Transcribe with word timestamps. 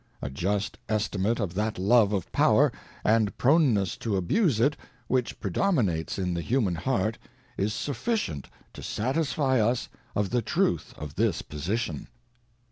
ŌĆö 0.23 0.27
A 0.27 0.31
just 0.31 0.77
estimate 0.89 1.39
of 1.39 1.53
that 1.53 1.77
love 1.77 2.11
of 2.11 2.31
power, 2.31 2.71
and 3.03 3.37
proneness 3.37 3.95
to 3.97 4.15
abuse 4.15 4.59
it, 4.59 4.75
which 5.05 5.39
predominates 5.39 6.17
in 6.17 6.33
the 6.33 6.41
human 6.41 6.73
heart, 6.73 7.19
is 7.55 7.71
sufficient 7.71 8.49
to 8.73 8.81
satisfy 8.81 9.59
us 9.59 9.89
of 10.15 10.31
the 10.31 10.41
truth 10.41 10.95
of 10.97 11.13
this 11.17 11.43
position. 11.43 12.07